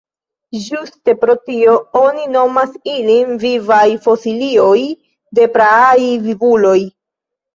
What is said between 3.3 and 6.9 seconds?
vivaj fosilioj de praaj vivuloj.